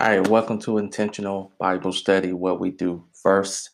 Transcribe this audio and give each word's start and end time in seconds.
All 0.00 0.08
right, 0.08 0.28
welcome 0.28 0.60
to 0.60 0.78
Intentional 0.78 1.50
Bible 1.58 1.92
Study, 1.92 2.32
what 2.32 2.60
we 2.60 2.70
do 2.70 3.04
verse 3.24 3.68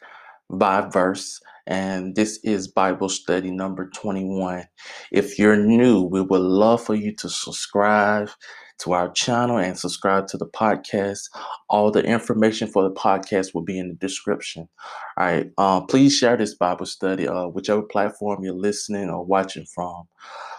by 0.49 0.81
verse. 0.81 1.39
And 1.67 2.17
this 2.17 2.39
is 2.43 2.67
Bible 2.67 3.11
study 3.11 3.51
number 3.51 3.91
21. 3.91 4.65
If 5.13 5.39
you're 5.39 5.59
new, 5.59 6.01
we 6.01 6.23
would 6.23 6.41
love 6.41 6.83
for 6.83 6.95
you 6.95 7.15
to 7.17 7.29
subscribe 7.29 8.31
to 8.79 8.93
our 8.93 9.11
channel 9.13 9.59
and 9.59 9.79
subscribe 9.79 10.27
to 10.29 10.37
the 10.37 10.47
podcast. 10.47 11.31
All 11.69 11.91
the 11.91 12.03
information 12.05 12.69
for 12.69 12.83
the 12.83 12.95
podcast 12.95 13.55
will 13.55 13.63
be 13.63 13.79
in 13.79 13.89
the 13.89 13.95
description. 13.95 14.69
All 15.17 15.27
right, 15.27 15.51
um, 15.59 15.87
please 15.87 16.17
share 16.17 16.37
this 16.37 16.55
Bible 16.55 16.87
study, 16.87 17.29
uh, 17.29 17.47
whichever 17.47 17.83
platform 17.83 18.45
you're 18.45 18.55
listening 18.55 19.11
or 19.11 19.25
watching 19.25 19.67
from. 19.67 20.09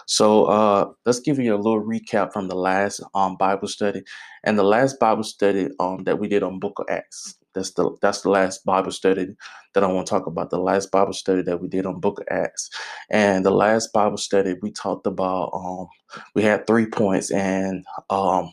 So 0.06 0.44
uh, 0.44 0.90
let's 1.04 1.20
give 1.20 1.38
you 1.38 1.54
a 1.54 1.56
little 1.56 1.82
recap 1.82 2.32
from 2.32 2.48
the 2.48 2.54
last 2.54 3.02
um, 3.14 3.36
Bible 3.36 3.68
study. 3.68 4.02
And 4.44 4.56
the 4.56 4.62
last 4.62 5.00
Bible 5.00 5.24
study 5.24 5.68
um, 5.80 6.04
that 6.04 6.18
we 6.20 6.28
did 6.28 6.44
on 6.44 6.60
Book 6.60 6.78
of 6.78 6.86
Acts. 6.88 7.34
That's 7.56 7.72
the 7.72 7.96
that's 8.02 8.22
the 8.22 8.30
last 8.30 8.64
Bible 8.66 8.92
study 8.92 9.28
that 9.74 9.84
I 9.84 9.88
want 9.88 10.06
to 10.08 10.10
talk 10.12 10.28
about. 10.28 10.50
The 10.50 10.60
last 10.60 10.92
Bible 10.92 11.14
study 11.14 11.42
that 11.44 11.62
we 11.62 11.68
did 11.68 11.86
on 11.86 12.00
Book 12.00 12.20
of 12.20 12.28
Acts. 12.30 12.70
And 13.10 13.46
the 13.46 13.52
last 13.52 13.92
Bible 13.94 14.18
study 14.18 14.56
we 14.62 14.72
talked 14.72 15.08
about 15.08 15.50
um, 15.54 15.88
we 16.36 16.44
had 16.44 16.68
three 16.68 16.86
points 16.86 17.32
and 17.32 17.84
um, 18.10 18.52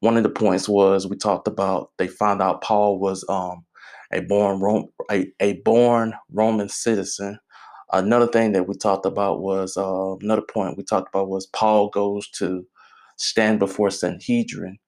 one 0.00 0.18
of 0.18 0.24
the 0.24 0.30
points 0.30 0.68
was 0.68 1.08
we 1.08 1.16
talked 1.16 1.48
about 1.48 1.92
they 1.98 2.08
found 2.08 2.42
out 2.42 2.62
Paul 2.62 3.00
was 3.00 3.24
um, 3.30 3.64
a 4.12 4.20
born 4.22 4.60
Rome, 4.60 4.88
a, 5.12 5.32
a 5.40 5.54
born 5.64 6.14
Roman 6.32 6.68
citizen 6.70 7.34
Another 7.92 8.28
thing 8.28 8.52
that 8.52 8.68
we 8.68 8.76
talked 8.76 9.06
about 9.06 9.40
was 9.40 9.78
uh, 9.78 10.16
another 10.22 10.42
point 10.42 10.76
we 10.76 10.84
talked 10.84 11.08
about 11.08 11.30
was 11.30 11.46
Paul 11.48 11.90
goes 11.90 12.28
to 12.32 12.66
stand 13.16 13.60
before 13.60 13.90
Sanhedrin, 13.90 14.78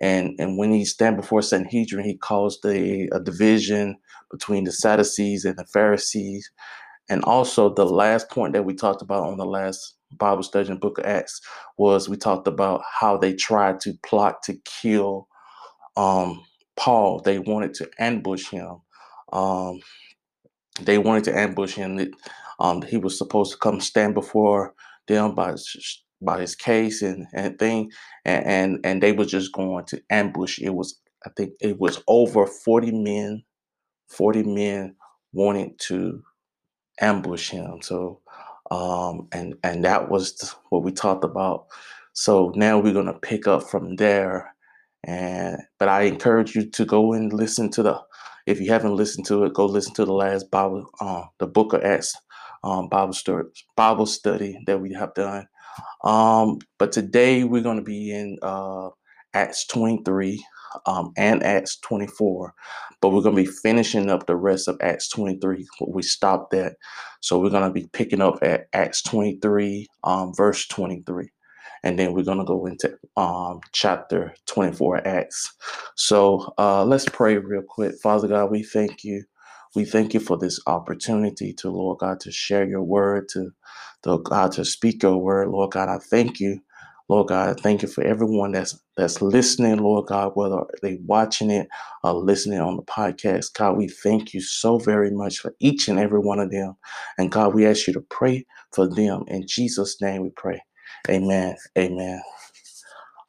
and 0.00 0.34
and 0.38 0.58
when 0.58 0.72
he 0.72 0.84
stand 0.84 1.16
before 1.16 1.42
Sanhedrin, 1.42 2.04
he 2.04 2.16
caused 2.16 2.64
a, 2.64 3.08
a 3.12 3.20
division 3.20 3.96
between 4.30 4.64
the 4.64 4.72
Sadducees 4.72 5.44
and 5.44 5.58
the 5.58 5.66
Pharisees, 5.66 6.50
and 7.08 7.22
also 7.24 7.72
the 7.72 7.86
last 7.86 8.30
point 8.30 8.54
that 8.54 8.64
we 8.64 8.74
talked 8.74 9.02
about 9.02 9.24
on 9.24 9.38
the 9.38 9.44
last 9.46 9.96
Bible 10.16 10.42
study 10.42 10.70
in 10.70 10.78
Book 10.78 10.98
of 10.98 11.04
Acts 11.06 11.40
was 11.78 12.08
we 12.08 12.16
talked 12.16 12.48
about 12.48 12.82
how 13.00 13.16
they 13.16 13.34
tried 13.34 13.80
to 13.80 13.94
plot 14.04 14.42
to 14.44 14.54
kill 14.64 15.28
um, 15.96 16.44
Paul. 16.76 17.20
They 17.20 17.38
wanted 17.38 17.74
to 17.74 17.90
ambush 17.98 18.48
him. 18.48 18.76
Um, 19.32 19.80
they 20.80 20.98
wanted 20.98 21.24
to 21.24 21.38
ambush 21.38 21.74
him. 21.74 22.12
Um, 22.58 22.82
he 22.82 22.96
was 22.96 23.18
supposed 23.18 23.52
to 23.52 23.58
come 23.58 23.80
stand 23.80 24.14
before 24.14 24.74
them 25.08 25.34
by 25.34 25.54
by 26.22 26.40
his 26.40 26.54
case 26.56 27.02
and 27.02 27.26
and 27.34 27.58
thing, 27.58 27.90
and, 28.24 28.46
and 28.46 28.80
and 28.84 29.02
they 29.02 29.12
were 29.12 29.26
just 29.26 29.52
going 29.52 29.84
to 29.86 30.02
ambush. 30.10 30.58
It 30.60 30.74
was 30.74 31.00
I 31.26 31.30
think 31.36 31.54
it 31.60 31.80
was 31.80 32.02
over 32.08 32.46
forty 32.46 32.92
men, 32.92 33.44
forty 34.08 34.42
men 34.42 34.96
wanted 35.32 35.78
to 35.88 36.22
ambush 37.00 37.50
him. 37.50 37.82
So, 37.82 38.20
um, 38.70 39.28
and 39.32 39.54
and 39.64 39.84
that 39.84 40.10
was 40.10 40.54
what 40.70 40.82
we 40.82 40.92
talked 40.92 41.24
about. 41.24 41.66
So 42.14 42.52
now 42.56 42.78
we're 42.78 42.94
gonna 42.94 43.18
pick 43.18 43.46
up 43.46 43.64
from 43.64 43.96
there. 43.96 44.54
And 45.04 45.58
but 45.78 45.88
I 45.88 46.02
encourage 46.02 46.56
you 46.56 46.68
to 46.70 46.84
go 46.84 47.12
and 47.12 47.32
listen 47.32 47.70
to 47.72 47.82
the. 47.82 48.00
If 48.46 48.60
you 48.60 48.70
haven't 48.72 48.96
listened 48.96 49.26
to 49.26 49.44
it, 49.44 49.54
go 49.54 49.66
listen 49.66 49.94
to 49.94 50.04
the 50.04 50.12
last 50.12 50.50
Bible, 50.50 50.86
uh, 51.00 51.24
the 51.40 51.46
Book 51.48 51.72
of 51.72 51.82
Acts 51.84 52.14
um, 52.62 52.88
Bible 52.88 53.14
Bible 53.76 54.06
study 54.06 54.58
that 54.66 54.80
we 54.80 54.92
have 54.94 55.14
done. 55.14 55.46
Um, 56.04 56.58
but 56.78 56.92
today 56.92 57.44
we're 57.44 57.62
going 57.62 57.78
to 57.78 57.84
be 57.84 58.12
in 58.12 58.38
uh, 58.42 58.88
Acts 59.34 59.66
23 59.66 60.44
um, 60.86 61.12
and 61.16 61.42
Acts 61.42 61.78
24, 61.78 62.54
but 63.00 63.10
we're 63.10 63.22
going 63.22 63.36
to 63.36 63.42
be 63.42 63.50
finishing 63.62 64.10
up 64.10 64.26
the 64.26 64.36
rest 64.36 64.68
of 64.68 64.76
Acts 64.80 65.08
23. 65.08 65.66
We 65.86 66.02
stopped 66.02 66.54
at, 66.54 66.74
so 67.20 67.38
we're 67.38 67.50
going 67.50 67.68
to 67.68 67.72
be 67.72 67.88
picking 67.92 68.20
up 68.20 68.38
at 68.42 68.66
Acts 68.72 69.02
23, 69.02 69.86
um, 70.04 70.32
verse 70.34 70.66
23 70.66 71.30
and 71.82 71.98
then 71.98 72.12
we're 72.12 72.22
going 72.22 72.38
to 72.38 72.44
go 72.44 72.66
into 72.66 72.96
um, 73.16 73.60
chapter 73.72 74.34
24 74.46 75.06
acts 75.06 75.54
so 75.96 76.52
uh, 76.58 76.84
let's 76.84 77.06
pray 77.08 77.36
real 77.38 77.62
quick 77.62 77.94
father 78.02 78.28
god 78.28 78.50
we 78.50 78.62
thank 78.62 79.02
you 79.04 79.22
we 79.76 79.84
thank 79.84 80.14
you 80.14 80.20
for 80.20 80.38
this 80.38 80.60
opportunity 80.66 81.54
to, 81.54 81.70
Lord 81.70 81.98
God, 82.00 82.20
to 82.20 82.32
share 82.32 82.68
your 82.68 82.82
word, 82.82 83.28
to, 83.30 83.52
to 84.04 84.18
God, 84.20 84.52
to 84.52 84.64
speak 84.64 85.02
your 85.02 85.18
word. 85.18 85.48
Lord 85.50 85.72
God, 85.72 85.88
I 85.88 85.98
thank 85.98 86.40
you. 86.40 86.60
Lord 87.08 87.28
God, 87.28 87.50
I 87.50 87.60
thank 87.60 87.82
you 87.82 87.88
for 87.88 88.04
everyone 88.04 88.52
that's 88.52 88.80
that's 88.96 89.22
listening, 89.22 89.78
Lord 89.78 90.06
God, 90.08 90.32
whether 90.34 90.58
they're 90.82 90.98
watching 91.06 91.50
it 91.50 91.68
or 92.04 92.14
listening 92.14 92.60
on 92.60 92.76
the 92.76 92.84
podcast. 92.84 93.54
God, 93.54 93.76
we 93.78 93.88
thank 93.88 94.34
you 94.34 94.40
so 94.42 94.78
very 94.78 95.10
much 95.10 95.38
for 95.40 95.54
each 95.60 95.88
and 95.88 95.98
every 95.98 96.20
one 96.20 96.40
of 96.40 96.52
them. 96.52 96.76
And 97.18 97.32
God, 97.32 97.54
we 97.54 97.66
ask 97.66 97.86
you 97.88 97.94
to 97.94 98.02
pray 98.02 98.46
for 98.72 98.88
them. 98.88 99.24
In 99.28 99.46
Jesus' 99.48 100.00
name 100.02 100.22
we 100.22 100.30
pray. 100.30 100.62
Amen. 101.10 101.56
Amen. 101.78 102.22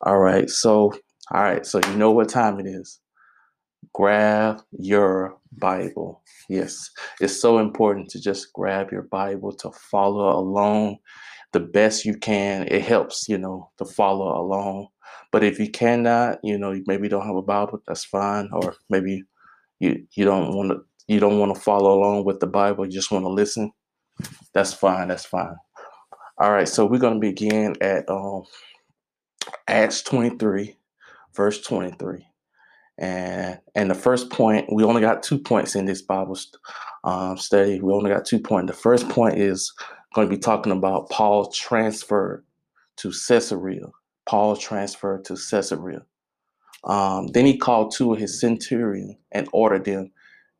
All 0.04 0.20
right. 0.20 0.50
So, 0.50 0.94
all 1.32 1.44
right. 1.44 1.66
So 1.66 1.82
you 1.88 1.98
know 1.98 2.12
what 2.12 2.30
time 2.30 2.62
it 2.62 2.68
is. 2.68 3.01
Grab 3.94 4.62
your 4.72 5.38
Bible. 5.58 6.22
Yes, 6.50 6.90
it's 7.20 7.40
so 7.40 7.60
important 7.60 8.10
to 8.12 8.22
just 8.22 8.54
grab 8.54 8.92
your 8.92 9.04
Bible 9.04 9.54
to 9.54 9.72
follow 9.72 10.38
along 10.40 10.98
the 11.52 11.60
best 11.60 12.06
you 12.06 12.18
can. 12.18 12.68
It 12.68 12.82
helps, 12.84 13.28
you 13.28 13.38
know, 13.38 13.70
to 13.78 13.86
follow 13.86 14.40
along. 14.42 14.88
But 15.32 15.44
if 15.44 15.60
you 15.60 15.70
cannot, 15.70 16.40
you 16.44 16.58
know, 16.58 16.72
you 16.72 16.84
maybe 16.88 17.10
don't 17.10 17.26
have 17.26 17.36
a 17.36 17.42
Bible, 17.42 17.82
that's 17.88 18.06
fine. 18.06 18.50
Or 18.54 18.76
maybe 18.90 19.24
you 19.80 20.06
you 20.14 20.26
don't 20.26 20.56
want 20.56 20.72
to 20.72 20.82
you 21.08 21.20
don't 21.20 21.40
want 21.40 21.54
to 21.54 21.62
follow 21.62 21.94
along 21.94 22.26
with 22.26 22.40
the 22.40 22.48
Bible, 22.48 22.86
you 22.86 22.92
just 22.92 23.12
want 23.12 23.26
to 23.26 23.30
listen. 23.30 23.72
That's 24.54 24.74
fine. 24.74 25.08
That's 25.10 25.26
fine. 25.26 25.56
All 26.38 26.52
right, 26.52 26.68
so 26.68 26.86
we're 26.86 26.98
going 26.98 27.16
to 27.16 27.20
begin 27.20 27.76
at 27.82 28.10
um, 28.10 28.44
Acts 29.68 30.02
23, 30.02 30.76
verse 31.36 31.62
23. 31.62 32.26
And 33.02 33.60
and 33.74 33.90
the 33.90 33.96
first 33.96 34.30
point, 34.30 34.72
we 34.72 34.84
only 34.84 35.02
got 35.02 35.24
two 35.24 35.40
points 35.40 35.76
in 35.76 35.86
this 35.86 36.04
Bible 36.04 36.38
um, 37.04 37.36
study. 37.36 37.82
We 37.82 37.92
only 37.92 38.12
got 38.12 38.26
two 38.26 38.40
points. 38.40 38.72
The 38.72 38.78
first 38.78 39.10
point 39.10 39.40
is 39.40 39.74
going 40.14 40.30
to 40.30 40.34
be 40.36 40.40
talking 40.40 40.72
about 40.72 41.10
Paul 41.10 41.52
transferred 41.52 42.46
to 42.98 43.12
Caesarea. 43.12 43.88
Paul 44.28 44.56
transferred 44.56 45.26
to 45.26 45.36
Caesarea. 45.36 46.04
Um, 46.84 47.28
then 47.28 47.48
he 47.48 47.58
called 47.58 47.92
two 47.92 48.14
of 48.14 48.20
his 48.20 48.40
centurion 48.40 49.18
and 49.32 49.50
ordered 49.52 49.86
them, 49.86 50.12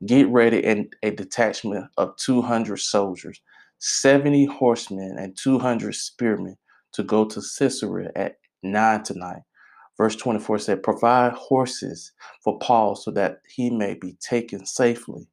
get 0.08 0.28
ready 0.28 0.66
in 0.66 0.90
a 1.04 1.12
detachment 1.12 1.86
of 1.98 2.16
200 2.18 2.78
soldiers, 2.78 3.40
70 3.78 4.46
horsemen, 4.46 5.16
and 5.20 5.38
200 5.38 5.94
spearmen 5.94 6.58
to 6.94 7.04
go 7.04 7.26
to 7.26 7.42
Caesarea 7.60 8.12
at 8.16 8.38
nine 8.64 9.04
tonight 9.04 9.44
Verse 10.02 10.16
24 10.16 10.58
said, 10.58 10.82
Provide 10.82 11.34
horses 11.34 12.12
for 12.44 12.58
Paul 12.58 12.96
so 12.96 13.12
that 13.12 13.42
he 13.48 13.70
may 13.70 13.94
be 13.94 14.18
taken 14.20 14.66
safely 14.66 15.28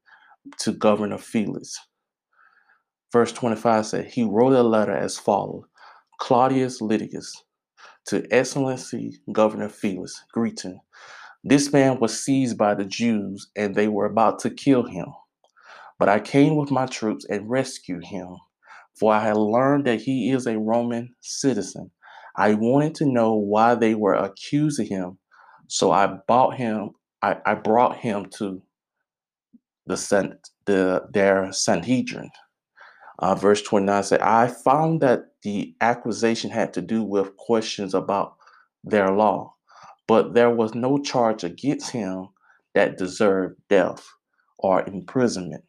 to 0.58 0.72
Governor 0.72 1.16
Felix. 1.16 1.74
Verse 3.10 3.32
25 3.32 3.86
said, 3.86 4.04
He 4.08 4.24
wrote 4.24 4.52
a 4.52 4.62
letter 4.62 4.92
as 4.92 5.16
follows 5.16 5.64
Claudius 6.18 6.82
Lydius, 6.82 7.44
to 8.08 8.26
Excellency 8.30 9.18
Governor 9.32 9.70
Felix, 9.70 10.22
greeting. 10.34 10.78
This 11.42 11.72
man 11.72 11.98
was 11.98 12.22
seized 12.22 12.58
by 12.58 12.74
the 12.74 12.84
Jews 12.84 13.48
and 13.56 13.74
they 13.74 13.88
were 13.88 14.04
about 14.04 14.38
to 14.40 14.50
kill 14.50 14.82
him. 14.82 15.06
But 15.98 16.10
I 16.10 16.20
came 16.20 16.56
with 16.56 16.70
my 16.70 16.84
troops 16.84 17.24
and 17.30 17.48
rescued 17.48 18.04
him, 18.04 18.36
for 19.00 19.14
I 19.14 19.20
had 19.20 19.38
learned 19.38 19.86
that 19.86 20.02
he 20.02 20.30
is 20.30 20.46
a 20.46 20.58
Roman 20.58 21.14
citizen 21.22 21.90
I 22.38 22.54
wanted 22.54 22.94
to 22.96 23.04
know 23.04 23.34
why 23.34 23.74
they 23.74 23.96
were 23.96 24.14
accusing 24.14 24.86
him. 24.86 25.18
So 25.66 25.90
I 25.90 26.18
bought 26.28 26.56
him, 26.56 26.90
I, 27.20 27.36
I 27.44 27.54
brought 27.54 27.96
him 27.96 28.26
to 28.38 28.62
the, 29.86 30.38
the 30.64 31.08
their 31.12 31.52
Sanhedrin. 31.52 32.30
Uh, 33.18 33.34
verse 33.34 33.60
29 33.62 34.02
said, 34.04 34.20
I 34.20 34.46
found 34.46 35.00
that 35.00 35.32
the 35.42 35.74
accusation 35.80 36.50
had 36.50 36.72
to 36.74 36.80
do 36.80 37.02
with 37.02 37.36
questions 37.36 37.92
about 37.92 38.36
their 38.84 39.10
law, 39.10 39.54
but 40.06 40.34
there 40.34 40.50
was 40.50 40.74
no 40.74 40.98
charge 40.98 41.42
against 41.42 41.90
him 41.90 42.28
that 42.74 42.96
deserved 42.96 43.60
death 43.68 44.06
or 44.58 44.86
imprisonment. 44.86 45.64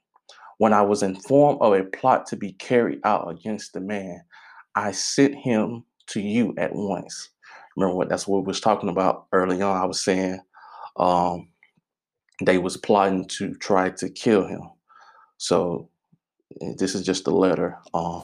When 0.60 0.74
I 0.74 0.84
was 0.84 1.02
informed 1.02 1.58
of 1.62 1.74
a 1.74 1.86
plot 1.86 2.28
to 2.28 2.36
be 2.36 2.54
carried 2.54 3.00
out 3.04 3.32
against 3.32 3.74
the 3.74 3.82
man, 3.82 4.22
I 4.76 4.92
sent 4.92 5.34
him 5.34 5.86
to 6.10 6.22
you 6.22 6.54
at 6.58 6.76
once. 6.76 7.30
Remember 7.76 7.96
what 7.96 8.10
that's 8.10 8.28
what 8.28 8.42
we 8.42 8.48
was 8.48 8.62
talking 8.62 8.90
about 8.90 9.28
early 9.32 9.62
on. 9.62 9.78
I 9.78 9.86
was 9.86 10.04
saying 10.04 10.40
um, 10.98 11.50
they 12.44 12.58
was 12.58 12.78
plotting 12.78 13.26
to 13.26 13.54
try 13.56 13.90
to 13.92 14.10
kill 14.10 14.46
him. 14.46 14.62
So 15.38 15.90
eh, 16.62 16.74
this 16.78 16.96
is 16.96 17.06
just 17.06 17.26
the 17.26 17.32
letter. 17.32 17.78
Um, 17.94 18.24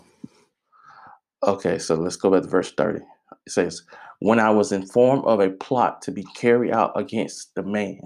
okay, 1.44 1.78
so 1.78 1.96
let's 1.96 2.18
go 2.18 2.32
back 2.32 2.44
to 2.44 2.50
verse 2.50 2.74
30. 2.74 3.00
It 3.00 3.52
says, 3.52 3.84
When 4.20 4.40
I 4.40 4.50
was 4.50 4.72
informed 4.72 5.26
of 5.26 5.40
a 5.40 5.52
plot 5.52 6.02
to 6.04 6.12
be 6.12 6.24
carried 6.36 6.72
out 6.72 6.92
against 6.96 7.56
the 7.56 7.64
man, 7.64 8.02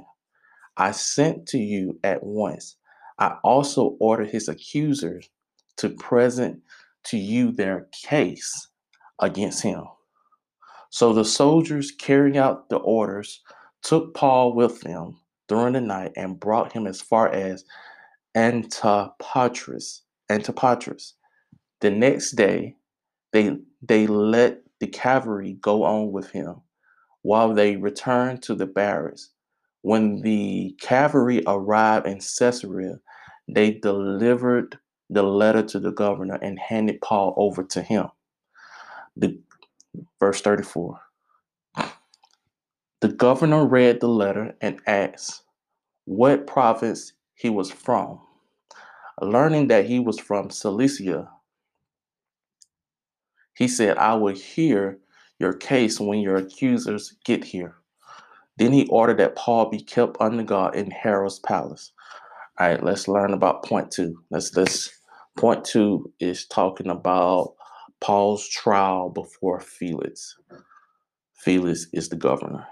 I 0.78 0.92
sent 0.92 1.48
to 1.48 1.58
you 1.58 2.00
at 2.04 2.24
once. 2.24 2.76
I 3.18 3.38
also 3.44 3.98
ordered 4.00 4.30
his 4.30 4.48
accusers 4.48 5.30
to 5.78 5.90
present 5.90 6.62
to 7.06 7.18
you 7.18 7.52
their 7.52 7.88
case 7.92 8.69
against 9.20 9.64
him. 9.64 9.84
So 10.90 11.14
the 11.14 11.26
soldiers 11.26 11.92
carrying 11.92 12.38
out 12.38 12.70
the 12.70 12.78
orders 12.78 13.42
took 13.84 14.14
Paul 14.14 14.54
with 14.54 14.82
them 14.82 15.18
during 15.48 15.74
the 15.74 15.82
night 15.82 16.14
and 16.16 16.40
brought 16.40 16.72
him 16.72 16.88
as 16.88 17.02
far 17.02 17.30
as 17.30 17.64
Antipatris. 18.36 20.02
Antipatris. 20.32 21.14
The 21.82 21.92
next 21.92 22.32
day, 22.32 22.76
they 23.32 23.58
they 23.82 24.08
let 24.08 24.62
the 24.80 24.88
cavalry 24.88 25.54
go 25.62 25.84
on 25.84 26.12
with 26.12 26.30
him 26.32 26.62
while 27.22 27.54
they 27.54 27.76
returned 27.76 28.42
to 28.44 28.56
the 28.56 28.66
barracks. 28.66 29.32
When 29.82 30.22
the 30.22 30.76
cavalry 30.82 31.42
arrived 31.48 32.06
in 32.08 32.20
Caesarea, 32.20 33.00
they 33.48 33.72
delivered 33.72 34.78
the 35.10 35.24
letter 35.24 35.64
to 35.64 35.80
the 35.80 35.92
governor 35.92 36.38
and 36.42 36.60
handed 36.60 37.02
Paul 37.02 37.34
over 37.38 37.64
to 37.64 37.82
him. 37.82 38.08
The 39.20 39.38
verse 40.20 40.42
34. 40.42 41.00
The 43.02 43.10
governor 43.10 43.66
read 43.66 44.00
the 44.00 44.08
letter 44.08 44.56
and 44.62 44.82
asked 44.88 45.44
what 46.06 46.48
province 46.48 47.14
he 47.36 47.50
was 47.50 47.72
from. 47.72 48.22
Learning 49.22 49.68
that 49.68 49.86
he 49.86 50.00
was 50.00 50.20
from 50.20 50.50
Cilicia, 50.50 51.30
he 53.56 53.68
said, 53.68 53.98
I 53.98 54.16
will 54.16 54.36
hear 54.36 55.00
your 55.38 55.54
case 55.54 56.00
when 56.00 56.20
your 56.20 56.38
accusers 56.38 57.16
get 57.26 57.44
here. 57.44 57.76
Then 58.58 58.72
he 58.72 58.88
ordered 58.88 59.18
that 59.18 59.36
Paul 59.36 59.70
be 59.70 59.82
kept 59.82 60.18
under 60.22 60.44
guard 60.44 60.76
in 60.76 60.92
Herod's 60.92 61.40
palace. 61.40 61.92
All 62.58 62.70
right, 62.70 62.84
let's 62.84 63.08
learn 63.10 63.34
about 63.34 63.64
point 63.66 63.92
two. 63.92 64.22
Let's 64.32 64.56
let's 64.56 64.90
point 65.38 65.66
two 65.66 66.12
is 66.20 66.46
talking 66.46 66.90
about 66.90 67.56
Paul's 68.02 68.48
trial 68.48 69.10
before 69.10 69.60
Felix. 69.60 70.38
Felix 71.34 71.88
is 71.94 72.10
the 72.10 72.16
governor. 72.16 72.66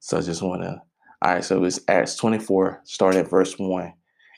So 0.00 0.18
I 0.18 0.22
just 0.22 0.42
want 0.42 0.62
to. 0.62 0.82
All 1.22 1.34
right, 1.34 1.44
so 1.44 1.62
it's 1.64 1.80
Acts 1.88 2.16
24, 2.16 2.80
starting 2.84 3.20
at 3.20 3.28
verse 3.28 3.58
1, 3.58 3.92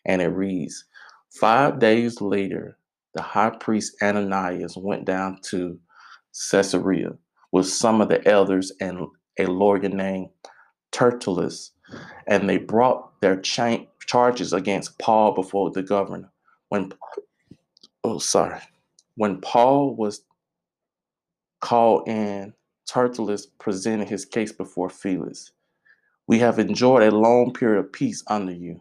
and 0.05 0.21
it 0.21 0.29
reads 0.29 0.85
Five 1.31 1.79
days 1.79 2.21
later, 2.21 2.77
the 3.15 3.23
high 3.23 3.51
priest 3.51 3.97
Ananias 4.03 4.77
went 4.77 5.05
down 5.05 5.39
to 5.51 5.79
Caesarea 6.51 7.11
with 7.53 7.69
some 7.69 8.01
of 8.01 8.09
the 8.09 8.27
elders 8.29 8.73
and 8.81 9.07
a 9.39 9.47
lawyer 9.47 9.89
named 9.89 10.29
Tertullus, 10.93 11.71
and 12.27 12.49
they 12.49 12.59
brought 12.59 13.21
their 13.21 13.37
cha- 13.41 13.87
charges 14.07 14.53
against 14.53 14.99
Paul 14.99 15.35
before 15.35 15.71
the 15.71 15.83
governor. 15.83 16.31
When 16.69 16.93
oh 18.05 18.19
sorry, 18.19 18.61
when 19.17 19.41
Paul 19.41 19.95
was 19.95 20.23
called 21.61 22.09
in, 22.09 22.55
Tertullus 22.87 23.47
presented 23.59 24.09
his 24.09 24.25
case 24.25 24.53
before 24.53 24.91
Felix. 24.91 25.53
We 26.27 26.39
have 26.39 26.59
enjoyed 26.59 27.03
a 27.03 27.17
long 27.17 27.53
period 27.53 27.79
of 27.81 27.93
peace 27.93 28.23
under 28.27 28.53
you, 28.53 28.81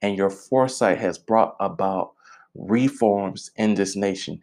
and 0.00 0.16
your 0.16 0.30
foresight 0.30 0.98
has 0.98 1.18
brought 1.18 1.56
about 1.60 2.12
reforms 2.54 3.50
in 3.56 3.74
this 3.74 3.96
nation. 3.96 4.42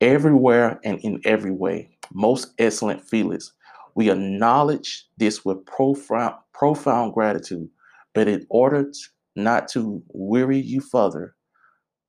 Everywhere 0.00 0.80
and 0.84 0.98
in 1.00 1.20
every 1.24 1.50
way, 1.50 1.96
most 2.12 2.52
excellent 2.58 3.02
Felix, 3.02 3.52
we 3.94 4.10
acknowledge 4.10 5.06
this 5.16 5.44
with 5.44 5.64
profound, 5.64 6.34
profound 6.52 7.14
gratitude, 7.14 7.68
but 8.14 8.28
in 8.28 8.46
order 8.50 8.90
not 9.36 9.68
to 9.68 10.02
weary 10.08 10.58
you 10.58 10.80
further, 10.80 11.35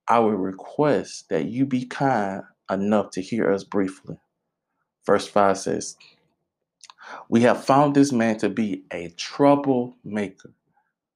I 0.07 0.19
would 0.19 0.39
request 0.39 1.29
that 1.29 1.45
you 1.45 1.65
be 1.65 1.85
kind 1.85 2.43
enough 2.71 3.11
to 3.11 3.21
hear 3.21 3.51
us 3.51 3.63
briefly. 3.63 4.17
Verse 5.05 5.27
5 5.27 5.57
says, 5.57 5.97
We 7.29 7.41
have 7.41 7.63
found 7.63 7.95
this 7.95 8.11
man 8.11 8.37
to 8.39 8.49
be 8.49 8.83
a 8.91 9.09
troublemaker. 9.17 10.53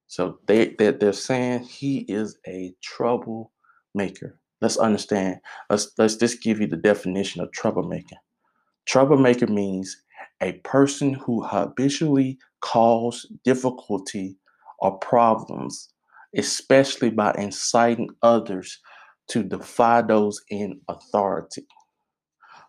So 0.06 0.38
they, 0.46 0.74
they, 0.78 0.90
they're 0.90 1.12
saying 1.12 1.64
he 1.64 2.00
is 2.00 2.38
a 2.46 2.74
troublemaker. 2.82 4.38
Let's 4.60 4.76
understand. 4.76 5.40
Let's, 5.70 5.90
let's 5.98 6.16
just 6.16 6.42
give 6.42 6.60
you 6.60 6.66
the 6.66 6.76
definition 6.76 7.40
of 7.40 7.52
troublemaker. 7.52 8.16
Troublemaker 8.86 9.46
means 9.46 10.02
a 10.40 10.52
person 10.64 11.14
who 11.14 11.42
habitually 11.42 12.38
causes 12.60 13.30
difficulty 13.44 14.36
or 14.80 14.98
problems 14.98 15.88
especially 16.36 17.10
by 17.10 17.34
inciting 17.38 18.08
others 18.22 18.80
to 19.28 19.42
defy 19.42 20.02
those 20.02 20.42
in 20.50 20.80
authority. 20.88 21.66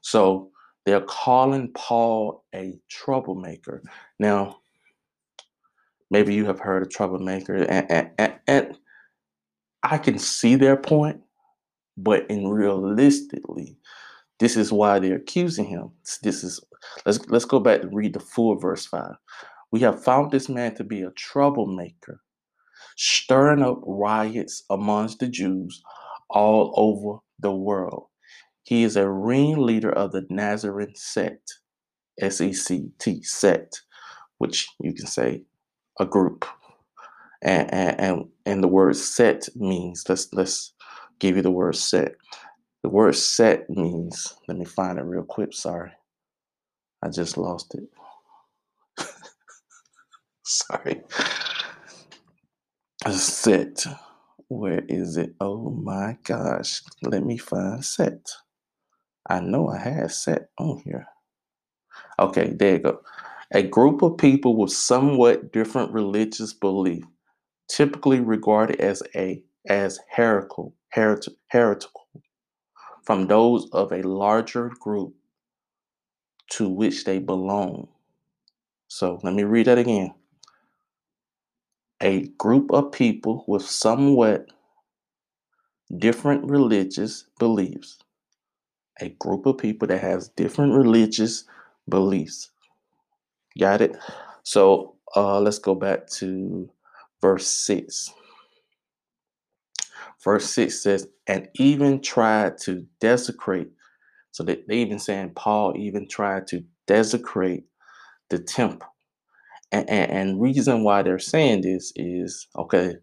So 0.01 0.51
they're 0.85 1.01
calling 1.01 1.71
Paul 1.73 2.43
a 2.53 2.79
troublemaker. 2.89 3.81
Now, 4.19 4.57
maybe 6.11 6.33
you 6.33 6.45
have 6.45 6.59
heard 6.59 6.83
of 6.83 6.89
troublemaker, 6.89 7.55
and, 7.55 7.91
and, 7.91 8.09
and, 8.17 8.33
and 8.47 8.77
I 9.83 9.97
can 9.97 10.19
see 10.19 10.55
their 10.55 10.77
point, 10.77 11.21
but 11.97 12.29
in 12.29 12.47
realistically, 12.47 13.77
this 14.39 14.57
is 14.57 14.71
why 14.71 14.99
they're 14.99 15.15
accusing 15.15 15.65
him. 15.65 15.91
This 16.21 16.43
is 16.43 16.59
let's 17.05 17.25
let's 17.29 17.45
go 17.45 17.59
back 17.59 17.81
and 17.81 17.95
read 17.95 18.13
the 18.13 18.19
full 18.19 18.55
verse 18.55 18.85
five. 18.85 19.15
We 19.71 19.79
have 19.81 20.03
found 20.03 20.31
this 20.31 20.49
man 20.49 20.75
to 20.75 20.83
be 20.83 21.01
a 21.01 21.11
troublemaker 21.11 22.21
stirring 22.97 23.63
up 23.63 23.79
riots 23.85 24.63
amongst 24.69 25.19
the 25.19 25.27
Jews 25.27 25.81
all 26.29 26.73
over 26.77 27.19
the 27.39 27.51
world. 27.51 28.07
He 28.63 28.83
is 28.83 28.95
a 28.95 29.09
ringleader 29.09 29.91
of 29.91 30.11
the 30.11 30.25
Nazarene 30.29 30.95
sect, 30.95 31.59
S 32.19 32.41
E 32.41 32.53
C 32.53 32.91
T, 32.99 33.21
sect, 33.23 33.81
which 34.37 34.67
you 34.79 34.93
can 34.93 35.07
say 35.07 35.43
a 35.99 36.05
group. 36.05 36.45
And, 37.41 37.73
and, 37.73 38.25
and, 38.45 38.63
the 38.63 38.69
word 38.69 38.95
set 38.95 39.49
means, 39.55 40.05
let's, 40.07 40.31
let's 40.31 40.73
give 41.19 41.35
you 41.35 41.41
the 41.41 41.51
word 41.51 41.75
set. 41.75 42.15
The 42.83 42.89
word 42.89 43.15
set 43.15 43.69
means, 43.69 44.33
let 44.47 44.57
me 44.57 44.63
find 44.65 44.97
it 44.97 45.03
real 45.03 45.23
quick. 45.23 45.53
Sorry. 45.53 45.91
I 47.03 47.09
just 47.09 47.37
lost 47.37 47.75
it. 47.75 49.05
Sorry 50.43 51.01
set. 53.11 53.85
Where 54.49 54.83
is 54.87 55.17
it? 55.17 55.35
Oh 55.39 55.71
my 55.71 56.17
gosh. 56.23 56.83
Let 57.03 57.25
me 57.25 57.37
find 57.37 57.83
set. 57.83 58.29
I 59.29 59.39
know 59.41 59.69
I 59.69 59.79
had 59.79 60.11
set 60.11 60.49
on 60.59 60.81
here. 60.85 61.07
Okay, 62.19 62.49
there 62.53 62.73
you 62.73 62.79
go. 62.79 63.01
A 63.53 63.63
group 63.63 64.01
of 64.03 64.17
people 64.17 64.57
with 64.57 64.71
somewhat 64.71 65.53
different 65.53 65.91
religious 65.93 66.53
belief, 66.53 67.05
typically 67.69 68.19
regarded 68.21 68.81
as 68.81 69.03
a 69.15 69.43
as 69.69 69.99
heretical, 70.11 70.73
heretical 70.91 72.07
from 73.03 73.27
those 73.27 73.69
of 73.71 73.91
a 73.93 74.03
larger 74.03 74.71
group 74.79 75.15
to 76.51 76.69
which 76.69 77.05
they 77.05 77.19
belong. 77.19 77.87
So 78.89 79.19
let 79.23 79.33
me 79.33 79.43
read 79.43 79.67
that 79.67 79.77
again 79.79 80.13
a 82.03 82.27
group 82.39 82.71
of 82.73 82.93
people 82.93 83.45
with 83.47 83.63
somewhat 83.63 84.47
different 85.97 86.45
religious 86.49 87.25
beliefs. 87.39 87.99
A 89.01 89.09
group 89.19 89.45
of 89.45 89.57
people 89.57 89.87
that 89.89 90.01
has 90.01 90.29
different 90.29 90.73
religious 90.73 91.45
beliefs. 91.89 92.51
Got 93.59 93.81
it? 93.81 93.97
So 94.43 94.95
uh, 95.15 95.39
let's 95.39 95.59
go 95.59 95.75
back 95.75 96.07
to 96.11 96.69
verse 97.21 97.47
6. 97.47 98.11
Verse 100.23 100.49
6 100.51 100.79
says, 100.81 101.07
and 101.27 101.49
even 101.55 102.01
tried 102.01 102.57
to 102.59 102.85
desecrate. 102.99 103.69
So 104.31 104.43
they, 104.43 104.63
they 104.67 104.77
even 104.77 104.99
saying 104.99 105.31
Paul 105.35 105.75
even 105.77 106.07
tried 106.07 106.47
to 106.47 106.63
desecrate 106.87 107.65
the 108.29 108.39
temple. 108.39 108.92
And, 109.73 109.89
and, 109.89 110.41
reason 110.41 110.83
why 110.83 111.01
they're 111.01 111.19
saying 111.19 111.61
this 111.61 111.91
is 111.95 112.47
okay. 112.57 112.95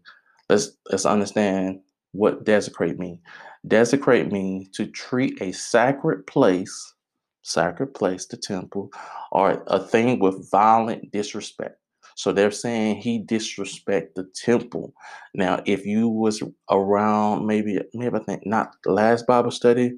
Let's 0.49 0.71
let's 0.89 1.05
understand 1.05 1.81
what 2.13 2.45
desecrate 2.45 2.97
means. 2.97 3.19
Desecrate 3.67 4.31
means 4.31 4.69
to 4.77 4.87
treat 4.87 5.41
a 5.41 5.51
sacred 5.51 6.25
place, 6.27 6.93
sacred 7.41 7.93
place, 7.93 8.25
the 8.25 8.37
temple, 8.37 8.89
or 9.31 9.63
a 9.67 9.79
thing 9.79 10.19
with 10.19 10.49
violent 10.49 11.11
disrespect. 11.11 11.77
So 12.15 12.31
they're 12.31 12.51
saying 12.51 12.97
he 12.97 13.19
disrespect 13.19 14.15
the 14.15 14.25
temple. 14.35 14.93
Now, 15.35 15.61
if 15.65 15.85
you 15.85 16.07
was 16.09 16.41
around, 16.69 17.45
maybe 17.45 17.79
maybe 17.93 18.17
I 18.17 18.23
think 18.23 18.45
not 18.45 18.75
last 18.85 19.27
Bible 19.27 19.51
study, 19.51 19.93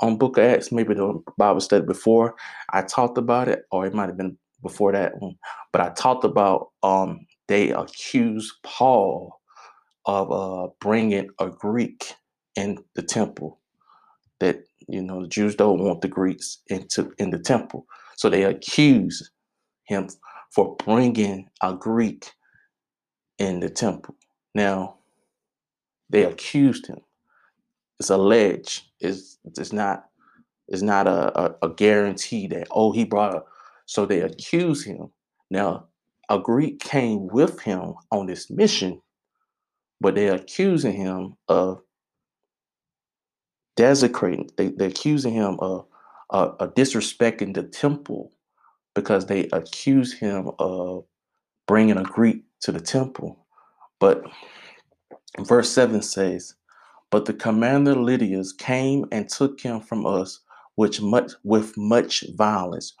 on 0.00 0.18
Book 0.18 0.38
of 0.38 0.44
Acts, 0.44 0.72
maybe 0.72 0.94
the 0.94 1.22
Bible 1.38 1.60
study 1.60 1.84
before, 1.84 2.34
I 2.72 2.82
talked 2.82 3.18
about 3.18 3.48
it, 3.48 3.64
or 3.70 3.86
it 3.86 3.94
might 3.94 4.08
have 4.08 4.16
been 4.16 4.38
before 4.62 4.92
that 4.92 5.20
one, 5.20 5.36
but 5.72 5.80
I 5.82 5.90
talked 5.90 6.24
about 6.24 6.70
um, 6.82 7.26
they 7.48 7.70
accused 7.70 8.52
Paul 8.64 9.40
of 10.06 10.32
uh, 10.32 10.68
bringing 10.80 11.30
a 11.40 11.48
Greek 11.50 12.14
in 12.56 12.78
the 12.94 13.02
temple. 13.02 13.60
That 14.40 14.64
you 14.88 15.02
know 15.02 15.22
the 15.22 15.28
Jews 15.28 15.54
don't 15.56 15.82
want 15.82 16.02
the 16.02 16.08
Greeks 16.08 16.58
into 16.68 17.12
in 17.18 17.30
the 17.30 17.38
temple, 17.38 17.86
so 18.16 18.28
they 18.30 18.44
accuse 18.44 19.30
him 19.84 20.08
for 20.54 20.76
bringing 20.76 21.48
a 21.62 21.74
Greek 21.74 22.30
in 23.38 23.60
the 23.60 23.70
temple. 23.70 24.16
Now 24.54 24.96
they 26.10 26.24
accused 26.24 26.86
him. 26.86 27.00
It's 28.00 28.10
alleged. 28.10 28.84
It's 29.00 29.38
it's 29.44 29.72
not 29.72 30.06
it's 30.68 30.82
not 30.82 31.06
a, 31.08 31.38
a, 31.40 31.56
a 31.64 31.68
guarantee 31.70 32.48
that 32.48 32.68
oh 32.70 32.92
he 32.92 33.04
brought 33.04 33.34
a 33.36 33.42
so 33.86 34.06
they 34.06 34.20
accuse 34.20 34.84
him. 34.84 35.10
Now 35.50 35.86
a 36.28 36.38
Greek 36.38 36.80
came 36.80 37.28
with 37.28 37.60
him 37.60 37.94
on 38.10 38.26
this 38.26 38.50
mission, 38.50 39.00
but 40.00 40.14
they're 40.14 40.34
accusing 40.34 40.94
him 40.94 41.36
of 41.48 41.80
desecrating. 43.76 44.50
They, 44.56 44.68
they're 44.68 44.88
accusing 44.88 45.34
him 45.34 45.58
of 45.60 45.86
uh, 46.30 46.50
uh, 46.58 46.68
disrespecting 46.68 47.54
the 47.54 47.62
temple 47.62 48.32
because 48.94 49.26
they 49.26 49.48
accuse 49.52 50.12
him 50.18 50.50
of 50.58 51.04
bringing 51.66 51.98
a 51.98 52.02
Greek 52.02 52.42
to 52.62 52.72
the 52.72 52.80
temple. 52.80 53.46
But 54.00 54.24
verse 55.40 55.70
7 55.70 56.02
says, 56.02 56.54
But 57.10 57.26
the 57.26 57.34
commander 57.34 57.94
Lydius 57.94 58.56
came 58.56 59.06
and 59.12 59.28
took 59.28 59.60
him 59.60 59.80
from 59.80 60.06
us 60.06 60.40
with 60.76 61.00
much, 61.00 61.32
with 61.44 61.76
much 61.76 62.24
violence, 62.34 62.94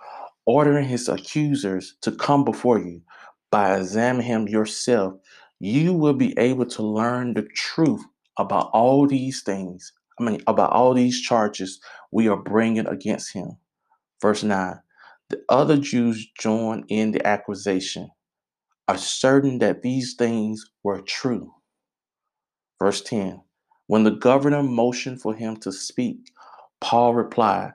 ordering 0.46 0.86
his 0.86 1.08
accusers 1.08 1.96
to 2.02 2.12
come 2.12 2.44
before 2.44 2.78
you. 2.78 3.02
By 3.50 3.76
examining 3.76 4.26
him 4.26 4.48
yourself, 4.48 5.14
you 5.60 5.94
will 5.94 6.14
be 6.14 6.36
able 6.38 6.66
to 6.66 6.82
learn 6.82 7.34
the 7.34 7.42
truth 7.54 8.04
about 8.38 8.70
all 8.72 9.06
these 9.06 9.42
things. 9.42 9.92
I 10.18 10.24
mean, 10.24 10.42
about 10.46 10.72
all 10.72 10.94
these 10.94 11.20
charges 11.20 11.80
we 12.12 12.28
are 12.28 12.36
bringing 12.36 12.86
against 12.86 13.32
him. 13.32 13.52
Verse 14.22 14.42
9 14.42 14.80
The 15.30 15.42
other 15.48 15.76
Jews 15.76 16.26
joined 16.38 16.84
in 16.88 17.12
the 17.12 17.26
accusation, 17.26 18.10
are 18.88 18.98
certain 18.98 19.58
that 19.58 19.82
these 19.82 20.14
things 20.14 20.64
were 20.82 21.00
true. 21.02 21.52
Verse 22.78 23.02
10 23.02 23.42
When 23.86 24.04
the 24.04 24.12
governor 24.12 24.62
motioned 24.62 25.20
for 25.20 25.34
him 25.34 25.56
to 25.58 25.72
speak, 25.72 26.30
Paul 26.80 27.14
replied, 27.14 27.74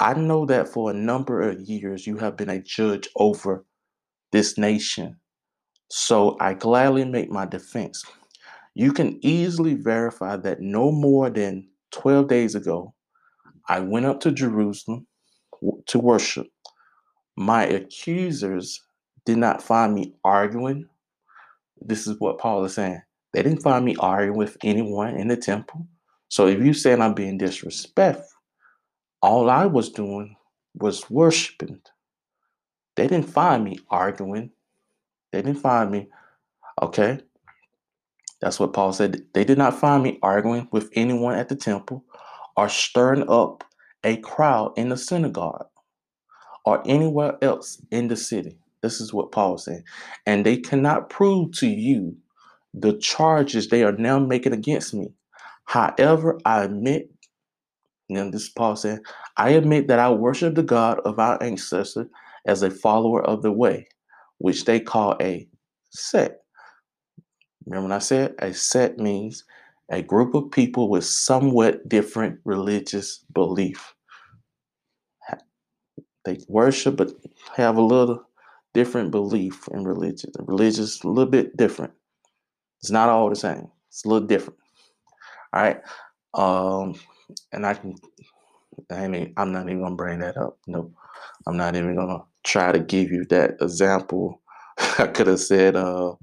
I 0.00 0.14
know 0.14 0.46
that 0.46 0.68
for 0.68 0.90
a 0.90 0.94
number 0.94 1.42
of 1.42 1.60
years 1.60 2.06
you 2.06 2.18
have 2.18 2.36
been 2.36 2.50
a 2.50 2.62
judge 2.62 3.08
over 3.16 3.64
this 4.32 4.58
nation, 4.58 5.16
so 5.90 6.36
I 6.40 6.54
gladly 6.54 7.04
make 7.04 7.30
my 7.30 7.46
defense. 7.46 8.04
You 8.74 8.92
can 8.92 9.18
easily 9.22 9.74
verify 9.74 10.36
that 10.36 10.60
no 10.60 10.92
more 10.92 11.30
than 11.30 11.68
12 11.92 12.28
days 12.28 12.54
ago, 12.54 12.94
I 13.68 13.80
went 13.80 14.06
up 14.06 14.20
to 14.20 14.32
Jerusalem 14.32 15.06
to 15.86 15.98
worship. 15.98 16.46
My 17.36 17.64
accusers 17.64 18.82
did 19.24 19.38
not 19.38 19.62
find 19.62 19.94
me 19.94 20.14
arguing. 20.24 20.88
This 21.80 22.06
is 22.06 22.20
what 22.20 22.38
Paul 22.38 22.64
is 22.64 22.74
saying. 22.74 23.00
They 23.34 23.42
didn't 23.42 23.62
find 23.62 23.84
me 23.84 23.96
arguing 23.98 24.38
with 24.38 24.56
anyone 24.62 25.16
in 25.16 25.28
the 25.28 25.36
temple. 25.36 25.86
So 26.28 26.46
if 26.46 26.60
you're 26.60 26.74
saying 26.74 27.00
I'm 27.00 27.14
being 27.14 27.38
disrespectful, 27.38 28.37
all 29.22 29.50
I 29.50 29.66
was 29.66 29.90
doing 29.90 30.36
was 30.74 31.10
worshiping. 31.10 31.80
They 32.96 33.06
didn't 33.06 33.30
find 33.30 33.64
me 33.64 33.78
arguing. 33.90 34.50
They 35.32 35.42
didn't 35.42 35.60
find 35.60 35.90
me, 35.90 36.08
okay? 36.82 37.20
That's 38.40 38.60
what 38.60 38.72
Paul 38.72 38.92
said. 38.92 39.22
They 39.34 39.44
did 39.44 39.58
not 39.58 39.78
find 39.78 40.02
me 40.02 40.18
arguing 40.22 40.68
with 40.72 40.90
anyone 40.94 41.34
at 41.34 41.48
the 41.48 41.56
temple 41.56 42.04
or 42.56 42.68
stirring 42.68 43.28
up 43.28 43.64
a 44.04 44.16
crowd 44.18 44.72
in 44.76 44.88
the 44.88 44.96
synagogue 44.96 45.66
or 46.64 46.82
anywhere 46.86 47.36
else 47.42 47.80
in 47.90 48.08
the 48.08 48.16
city. 48.16 48.58
This 48.82 49.00
is 49.00 49.12
what 49.12 49.32
Paul 49.32 49.58
said. 49.58 49.82
And 50.26 50.46
they 50.46 50.56
cannot 50.56 51.10
prove 51.10 51.52
to 51.54 51.66
you 51.66 52.16
the 52.74 52.96
charges 52.98 53.68
they 53.68 53.82
are 53.82 53.92
now 53.92 54.18
making 54.18 54.52
against 54.52 54.94
me. 54.94 55.12
However, 55.64 56.38
I 56.44 56.62
admit, 56.64 57.10
and 58.08 58.32
this 58.32 58.44
is 58.44 58.48
Paul 58.48 58.76
said, 58.76 59.00
I 59.36 59.50
admit 59.50 59.88
that 59.88 59.98
I 59.98 60.10
worship 60.10 60.54
the 60.54 60.62
God 60.62 61.00
of 61.00 61.18
our 61.18 61.42
ancestors 61.42 62.06
as 62.46 62.62
a 62.62 62.70
follower 62.70 63.22
of 63.24 63.42
the 63.42 63.52
way, 63.52 63.86
which 64.38 64.64
they 64.64 64.80
call 64.80 65.16
a 65.20 65.46
sect. 65.90 66.40
Remember 67.66 67.88
when 67.88 67.92
I 67.92 67.98
said 67.98 68.34
a 68.38 68.54
sect 68.54 68.98
means 68.98 69.44
a 69.90 70.02
group 70.02 70.34
of 70.34 70.50
people 70.50 70.88
with 70.88 71.04
somewhat 71.04 71.86
different 71.88 72.40
religious 72.44 73.24
belief. 73.32 73.94
They 76.24 76.38
worship 76.48 76.96
but 76.96 77.12
have 77.56 77.76
a 77.76 77.82
little 77.82 78.22
different 78.74 79.10
belief 79.10 79.68
in 79.68 79.84
religion. 79.84 80.30
The 80.34 80.44
religion 80.44 80.84
is 80.84 81.02
a 81.02 81.08
little 81.08 81.30
bit 81.30 81.56
different. 81.56 81.92
It's 82.80 82.90
not 82.90 83.08
all 83.08 83.28
the 83.30 83.36
same. 83.36 83.68
It's 83.88 84.04
a 84.04 84.08
little 84.08 84.26
different. 84.26 84.58
All 85.52 85.62
right. 85.62 85.80
Um, 86.34 86.94
and 87.52 87.66
I 87.66 87.74
can 87.74 87.96
I 88.90 89.08
mean 89.08 89.34
I'm 89.36 89.52
not 89.52 89.68
even 89.68 89.82
gonna 89.82 89.96
bring 89.96 90.20
that 90.20 90.36
up. 90.36 90.58
No, 90.66 90.92
I'm 91.46 91.56
not 91.56 91.76
even 91.76 91.96
gonna 91.96 92.24
try 92.44 92.72
to 92.72 92.80
give 92.80 93.10
you 93.10 93.24
that 93.26 93.56
example. 93.62 94.42
I 94.98 95.08
could 95.08 95.28
have 95.28 95.40
said 95.40 95.76
uh 95.76 96.14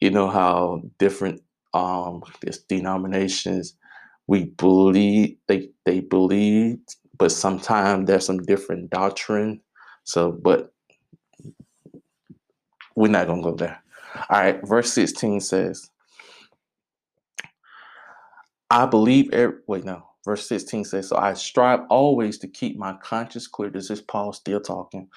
you 0.00 0.10
know 0.10 0.28
how 0.28 0.82
different 0.98 1.42
um 1.74 2.22
denominations. 2.68 3.76
We 4.28 4.46
believe 4.46 5.36
they 5.48 5.70
they 5.86 6.00
believe 6.00 6.78
but 7.18 7.32
sometimes 7.32 8.06
there's 8.06 8.26
some 8.26 8.38
different 8.44 8.90
doctrine. 8.90 9.60
So 10.04 10.32
but 10.32 10.72
we're 12.96 13.08
not 13.08 13.28
gonna 13.28 13.42
go 13.42 13.54
there. 13.56 13.82
All 14.30 14.40
right 14.40 14.60
verse 14.68 14.92
16 14.94 15.40
says 15.40 15.90
i 18.70 18.86
believe 18.86 19.32
every, 19.32 19.58
wait 19.68 19.84
no 19.84 20.04
verse 20.24 20.48
16 20.48 20.84
says 20.84 21.08
so 21.08 21.16
i 21.16 21.32
strive 21.32 21.80
always 21.90 22.38
to 22.38 22.48
keep 22.48 22.76
my 22.76 22.94
conscience 23.02 23.46
clear 23.46 23.70
this 23.70 23.90
is 23.90 24.00
paul 24.02 24.32
still 24.32 24.60
talking 24.60 25.08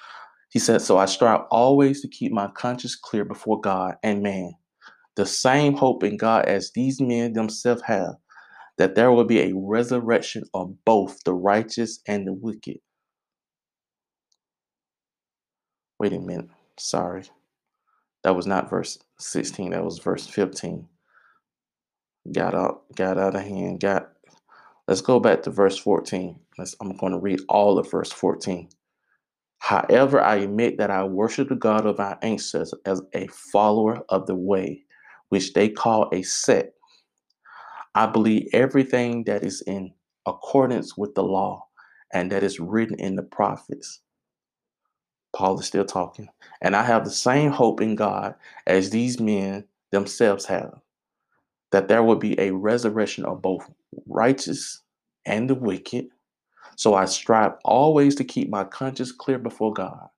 he 0.50 0.58
said 0.58 0.80
so 0.80 0.98
i 0.98 1.04
strive 1.04 1.42
always 1.50 2.00
to 2.00 2.08
keep 2.08 2.32
my 2.32 2.48
conscience 2.48 2.96
clear 2.96 3.24
before 3.24 3.60
god 3.60 3.96
and 4.02 4.22
man 4.22 4.52
the 5.16 5.26
same 5.26 5.74
hope 5.74 6.02
in 6.02 6.16
God 6.16 6.46
as 6.46 6.72
these 6.72 7.00
men 7.00 7.32
themselves 7.34 7.82
have, 7.82 8.16
that 8.78 8.96
there 8.96 9.12
will 9.12 9.24
be 9.24 9.40
a 9.40 9.54
resurrection 9.54 10.42
of 10.54 10.74
both 10.84 11.22
the 11.24 11.32
righteous 11.32 12.00
and 12.08 12.26
the 12.26 12.32
wicked. 12.32 12.78
Wait 16.00 16.12
a 16.12 16.18
minute. 16.18 16.50
Sorry. 16.78 17.22
That 18.24 18.34
was 18.34 18.46
not 18.46 18.70
verse 18.70 18.98
16, 19.20 19.70
that 19.70 19.84
was 19.84 19.98
verse 19.98 20.26
15. 20.26 20.88
Got 22.32 22.54
out, 22.54 22.82
got 22.96 23.18
out 23.18 23.36
of 23.36 23.42
hand. 23.42 23.80
Got 23.80 24.08
let's 24.88 25.00
go 25.00 25.20
back 25.20 25.42
to 25.42 25.50
verse 25.50 25.78
14. 25.78 26.38
Let's, 26.58 26.76
I'm 26.80 26.96
going 26.96 27.12
to 27.12 27.18
read 27.18 27.40
all 27.48 27.78
of 27.78 27.90
verse 27.90 28.12
14. 28.12 28.68
However, 29.60 30.20
I 30.22 30.36
admit 30.36 30.78
that 30.78 30.90
I 30.90 31.04
worship 31.04 31.48
the 31.48 31.56
God 31.56 31.86
of 31.86 32.00
our 32.00 32.18
ancestors 32.22 32.74
as 32.86 33.02
a 33.14 33.28
follower 33.28 34.02
of 34.10 34.26
the 34.26 34.34
way 34.36 34.84
which 35.30 35.54
they 35.54 35.68
call 35.68 36.08
a 36.12 36.22
sect. 36.22 36.74
I 37.94 38.06
believe 38.06 38.48
everything 38.52 39.24
that 39.24 39.44
is 39.44 39.62
in 39.66 39.92
accordance 40.26 40.96
with 40.96 41.14
the 41.14 41.24
law 41.24 41.66
and 42.12 42.32
that 42.32 42.42
is 42.42 42.60
written 42.60 42.98
in 42.98 43.16
the 43.16 43.22
prophets. 43.24 44.00
Paul 45.34 45.60
is 45.60 45.66
still 45.66 45.84
talking. 45.84 46.28
And 46.62 46.76
I 46.76 46.84
have 46.84 47.04
the 47.04 47.10
same 47.10 47.52
hope 47.52 47.80
in 47.80 47.96
God 47.96 48.34
as 48.66 48.90
these 48.90 49.20
men 49.20 49.64
themselves 49.92 50.46
have 50.46 50.74
that 51.72 51.88
there 51.88 52.04
will 52.04 52.16
be 52.16 52.40
a 52.40 52.52
resurrection 52.52 53.26
of 53.26 53.42
both 53.42 53.70
righteous 54.06 54.82
and 55.26 55.48
the 55.48 55.54
wicked. 55.54 56.08
So 56.76 56.94
I 56.94 57.04
strive 57.06 57.52
always 57.64 58.14
to 58.16 58.24
keep 58.24 58.50
my 58.50 58.64
conscience 58.64 59.12
clear 59.12 59.38
before 59.38 59.72
God 59.72 60.08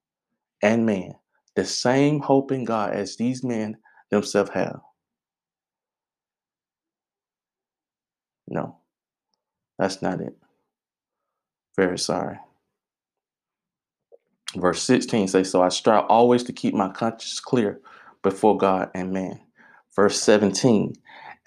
and 0.62 0.86
man, 0.86 1.14
the 1.54 1.64
same 1.64 2.20
hope 2.20 2.52
in 2.52 2.64
God 2.64 2.92
as 2.92 3.16
these 3.16 3.44
men 3.44 3.76
themselves 4.10 4.50
have. 4.50 4.80
No, 8.48 8.76
that's 9.78 10.02
not 10.02 10.20
it. 10.20 10.36
Very 11.76 11.98
sorry. 11.98 12.38
Verse 14.56 14.82
16 14.82 15.28
says, 15.28 15.50
So 15.50 15.62
I 15.62 15.68
strive 15.68 16.04
always 16.08 16.42
to 16.44 16.52
keep 16.52 16.74
my 16.74 16.88
conscience 16.88 17.40
clear 17.40 17.80
before 18.22 18.56
God 18.56 18.90
and 18.94 19.12
man. 19.12 19.40
Verse 19.94 20.20
17, 20.20 20.94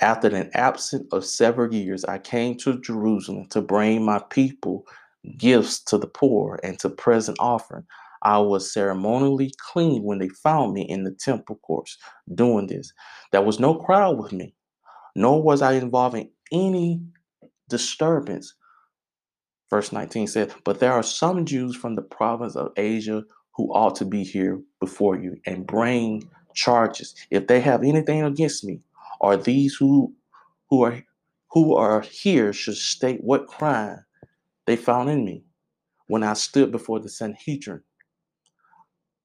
After 0.02 0.30
an 0.30 0.50
absence 0.54 1.08
of 1.12 1.26
several 1.26 1.74
years, 1.74 2.06
I 2.06 2.20
came 2.20 2.56
to 2.60 2.80
Jerusalem 2.80 3.48
to 3.50 3.62
bring 3.62 4.06
my 4.06 4.20
people 4.30 4.86
gifts 5.38 5.84
to 5.86 5.98
the 5.98 6.08
poor 6.08 6.60
and 6.64 6.80
to 6.80 6.90
present 6.90 7.38
offering. 7.40 7.86
I 8.22 8.40
was 8.40 8.72
ceremonially 8.74 9.54
clean 9.72 10.04
when 10.04 10.20
they 10.20 10.30
found 10.30 10.74
me 10.74 10.84
in 10.84 11.04
the 11.04 11.12
temple 11.12 11.60
courts 11.64 11.98
doing 12.34 12.68
this. 12.68 12.94
There 13.32 13.42
was 13.42 13.60
no 13.60 13.76
crowd 13.76 14.18
with 14.18 14.32
me, 14.32 14.54
nor 15.16 15.42
was 15.42 15.62
I 15.62 15.74
involved 15.74 16.18
in 16.18 16.30
any 16.52 17.02
disturbance. 17.70 18.54
Verse 19.70 19.92
19 19.92 20.28
said, 20.28 20.54
But 20.64 20.80
there 20.80 20.94
are 20.94 21.04
some 21.04 21.46
Jews 21.46 21.76
from 21.76 21.96
the 21.96 22.02
province 22.02 22.56
of 22.56 22.72
Asia 22.78 23.24
who 23.56 23.72
ought 23.74 23.96
to 23.98 24.06
be 24.06 24.24
here 24.24 24.60
before 24.80 25.18
you 25.18 25.38
and 25.46 25.68
bring 25.68 26.30
charges. 26.54 27.16
If 27.30 27.48
they 27.48 27.60
have 27.60 27.84
anything 27.84 28.24
against 28.24 28.64
me, 28.64 28.82
or 29.20 29.38
these 29.38 29.76
who 29.76 30.14
who 30.70 30.84
are 30.84 31.04
who 31.52 31.76
are 31.76 32.02
here 32.02 32.54
should 32.54 32.78
state 32.78 33.24
what 33.24 33.48
crime 33.48 34.04
they 34.66 34.76
found 34.76 35.10
in 35.10 35.26
me 35.26 35.44
when 36.08 36.24
I 36.24 36.34
stood 36.34 36.72
before 36.72 37.00
the 37.00 37.10
Sanhedrin. 37.10 37.82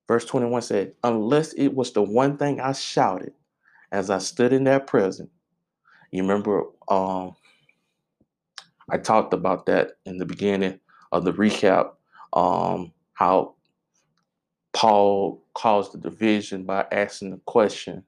Verse 0.08 0.24
21 0.24 0.62
said, 0.62 0.94
Unless 1.02 1.54
it 1.54 1.68
was 1.74 1.92
the 1.92 2.02
one 2.02 2.36
thing 2.36 2.60
I 2.60 2.72
shouted 2.72 3.32
as 3.92 4.10
I 4.10 4.18
stood 4.18 4.52
in 4.52 4.64
their 4.64 4.80
presence. 4.80 5.30
You 6.10 6.22
remember 6.22 6.64
um, 6.88 7.34
I 8.90 8.98
talked 8.98 9.32
about 9.32 9.66
that 9.66 9.92
in 10.04 10.18
the 10.18 10.26
beginning 10.26 10.78
of 11.12 11.24
the 11.24 11.32
recap, 11.32 11.92
um, 12.32 12.92
how 13.14 13.54
Paul 14.72 15.42
caused 15.54 15.92
the 15.92 15.98
division 15.98 16.64
by 16.64 16.86
asking 16.92 17.30
the 17.30 17.40
question 17.46 18.04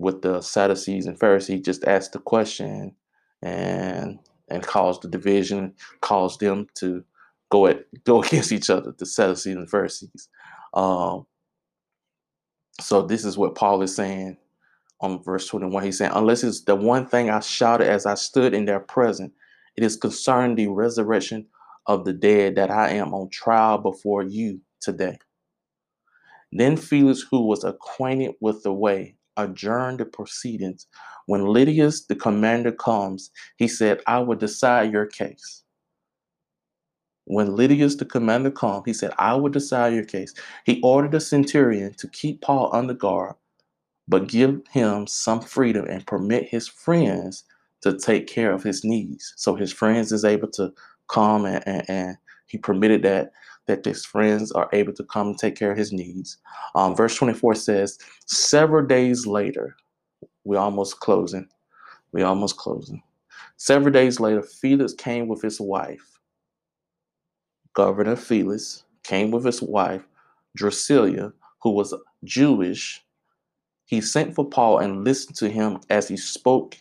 with 0.00 0.22
the 0.22 0.40
Sadducees 0.40 1.06
and 1.06 1.20
Pharisees, 1.20 1.60
just 1.60 1.84
asked 1.84 2.12
the 2.12 2.18
question 2.18 2.96
and 3.42 4.18
and 4.48 4.64
caused 4.64 5.02
the 5.02 5.08
division, 5.08 5.74
caused 6.00 6.40
them 6.40 6.66
to 6.76 7.04
go 7.50 7.66
at 7.66 7.84
go 8.04 8.22
against 8.22 8.52
each 8.52 8.70
other, 8.70 8.92
the 8.98 9.06
Sadducees 9.06 9.56
and 9.56 9.70
Pharisees. 9.70 10.28
Um, 10.74 11.26
so 12.80 13.02
this 13.02 13.24
is 13.24 13.36
what 13.36 13.54
Paul 13.54 13.82
is 13.82 13.94
saying 13.94 14.38
on 15.00 15.22
verse 15.22 15.46
21. 15.48 15.82
He's 15.84 15.98
saying, 15.98 16.12
Unless 16.14 16.44
it's 16.44 16.62
the 16.62 16.76
one 16.76 17.06
thing 17.06 17.30
I 17.30 17.40
shouted 17.40 17.88
as 17.88 18.06
I 18.06 18.14
stood 18.14 18.54
in 18.54 18.64
their 18.64 18.80
presence, 18.80 19.32
it 19.76 19.84
is 19.84 19.96
concerning 19.96 20.56
the 20.56 20.68
resurrection 20.68 21.46
of 21.86 22.04
the 22.04 22.12
dead 22.12 22.56
that 22.56 22.70
I 22.70 22.90
am 22.90 23.12
on 23.14 23.28
trial 23.30 23.78
before 23.78 24.22
you 24.22 24.60
today. 24.80 25.18
Then 26.52 26.76
Felix, 26.76 27.24
who 27.30 27.46
was 27.46 27.64
acquainted 27.64 28.34
with 28.40 28.62
the 28.62 28.72
way, 28.72 29.16
adjourned 29.36 29.98
the 29.98 30.04
proceedings. 30.04 30.86
When 31.26 31.46
Lydius, 31.46 32.06
the 32.06 32.16
commander, 32.16 32.72
comes, 32.72 33.30
he 33.56 33.68
said, 33.68 34.00
I 34.06 34.18
will 34.18 34.36
decide 34.36 34.92
your 34.92 35.06
case. 35.06 35.62
When 37.24 37.54
Lydius, 37.54 37.96
the 37.96 38.04
commander, 38.04 38.50
comes, 38.50 38.82
he 38.86 38.92
said, 38.92 39.12
I 39.18 39.34
will 39.34 39.50
decide 39.50 39.94
your 39.94 40.04
case. 40.04 40.34
He 40.64 40.80
ordered 40.82 41.12
the 41.12 41.20
centurion 41.20 41.94
to 41.94 42.08
keep 42.08 42.40
Paul 42.40 42.70
under 42.72 42.94
guard, 42.94 43.36
but 44.08 44.26
give 44.26 44.60
him 44.70 45.06
some 45.06 45.40
freedom 45.40 45.86
and 45.86 46.06
permit 46.06 46.48
his 46.48 46.66
friends 46.66 47.44
to 47.82 47.96
take 47.96 48.26
care 48.26 48.52
of 48.52 48.62
his 48.62 48.84
needs. 48.84 49.32
So 49.36 49.54
his 49.54 49.72
friends 49.72 50.12
is 50.12 50.24
able 50.24 50.48
to 50.52 50.72
come 51.08 51.44
and, 51.44 51.62
and, 51.66 51.84
and 51.88 52.16
he 52.46 52.58
permitted 52.58 53.02
that 53.02 53.32
that 53.70 53.84
his 53.84 54.04
friends 54.04 54.52
are 54.52 54.68
able 54.72 54.92
to 54.94 55.04
come 55.04 55.28
and 55.28 55.38
take 55.38 55.56
care 55.56 55.72
of 55.72 55.78
his 55.78 55.92
needs. 55.92 56.38
Um, 56.74 56.96
verse 56.96 57.16
24 57.16 57.54
says, 57.54 57.98
several 58.26 58.86
days 58.86 59.26
later, 59.26 59.76
we're 60.44 60.58
almost 60.58 61.00
closing. 61.00 61.48
We're 62.12 62.26
almost 62.26 62.56
closing. 62.56 63.02
Several 63.56 63.92
days 63.92 64.18
later, 64.18 64.42
Felix 64.42 64.92
came 64.94 65.28
with 65.28 65.42
his 65.42 65.60
wife. 65.60 66.18
Governor 67.74 68.16
Felix 68.16 68.84
came 69.04 69.30
with 69.30 69.44
his 69.44 69.62
wife, 69.62 70.02
Drusilla, 70.56 71.32
who 71.62 71.70
was 71.70 71.94
Jewish. 72.24 73.04
He 73.86 74.00
sent 74.00 74.34
for 74.34 74.48
Paul 74.48 74.78
and 74.78 75.04
listened 75.04 75.36
to 75.36 75.48
him 75.48 75.80
as 75.88 76.08
he 76.08 76.16
spoke 76.16 76.76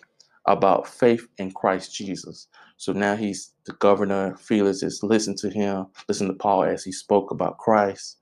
about 0.47 0.87
faith 0.87 1.27
in 1.37 1.51
Christ 1.51 1.93
Jesus. 1.93 2.47
So 2.79 2.93
now 2.93 3.17
he's 3.17 3.51
the 3.65 3.73
governor. 3.73 4.37
Felix 4.37 4.83
is 4.83 5.03
listen 5.03 5.35
to 5.35 5.49
him, 5.49 5.87
listen 6.07 6.27
to 6.27 6.33
Paul 6.33 6.63
as 6.63 6.81
he 6.81 6.93
spoke 6.93 7.29
about 7.29 7.57
Christ. 7.57 8.17